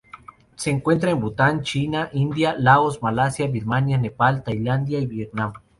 [0.55, 5.53] Se encuentra en Bután, China, India, Laos, Malasia, Birmania, Nepal, Tailandia y Vietnam.